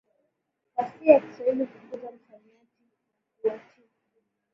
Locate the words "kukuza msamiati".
1.67-2.83